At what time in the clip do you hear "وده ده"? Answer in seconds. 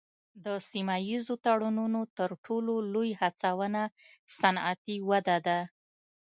5.09-5.59